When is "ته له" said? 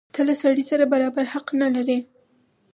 0.13-0.33